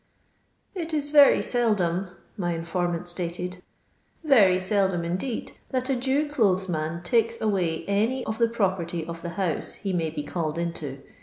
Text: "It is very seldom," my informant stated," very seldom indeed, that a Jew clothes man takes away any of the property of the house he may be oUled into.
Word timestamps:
"It 0.73 0.95
is 0.95 1.09
very 1.09 1.43
seldom," 1.43 2.09
my 2.35 2.53
informant 2.55 3.07
stated," 3.07 3.61
very 4.23 4.57
seldom 4.57 5.05
indeed, 5.05 5.51
that 5.69 5.91
a 5.91 5.95
Jew 5.95 6.27
clothes 6.27 6.67
man 6.67 7.03
takes 7.03 7.39
away 7.39 7.85
any 7.85 8.25
of 8.25 8.39
the 8.39 8.47
property 8.49 9.05
of 9.05 9.21
the 9.21 9.29
house 9.37 9.73
he 9.75 9.93
may 9.93 10.09
be 10.09 10.23
oUled 10.23 10.57
into. 10.57 11.03